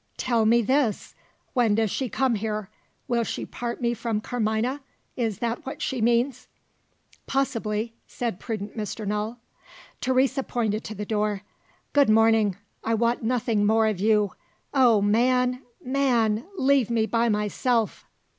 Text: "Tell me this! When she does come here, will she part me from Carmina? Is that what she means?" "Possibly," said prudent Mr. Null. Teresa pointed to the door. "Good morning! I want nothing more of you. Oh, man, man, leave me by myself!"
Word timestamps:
"Tell 0.17 0.47
me 0.47 0.63
this! 0.63 1.13
When 1.53 1.75
she 1.85 2.07
does 2.09 2.15
come 2.15 2.33
here, 2.33 2.71
will 3.07 3.23
she 3.23 3.45
part 3.45 3.83
me 3.83 3.93
from 3.93 4.19
Carmina? 4.19 4.81
Is 5.15 5.37
that 5.37 5.63
what 5.63 5.79
she 5.79 6.01
means?" 6.01 6.47
"Possibly," 7.27 7.93
said 8.07 8.39
prudent 8.39 8.75
Mr. 8.75 9.05
Null. 9.05 9.37
Teresa 9.99 10.41
pointed 10.41 10.83
to 10.85 10.95
the 10.95 11.05
door. 11.05 11.43
"Good 11.93 12.09
morning! 12.09 12.57
I 12.83 12.95
want 12.95 13.21
nothing 13.21 13.63
more 13.63 13.85
of 13.85 13.99
you. 13.99 14.31
Oh, 14.73 15.03
man, 15.03 15.61
man, 15.85 16.45
leave 16.57 16.89
me 16.89 17.05
by 17.05 17.29
myself!" 17.29 18.07